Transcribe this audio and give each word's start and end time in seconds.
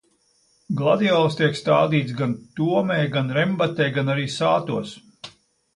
Gladiolas 0.79 1.37
tiek 1.41 1.59
stādītas 1.59 2.15
gan 2.23 2.33
Tomē, 2.61 2.99
gan 3.19 3.31
Rembatē, 3.41 3.93
gan 4.01 4.15
arī 4.17 4.29
Sātos. 4.41 4.99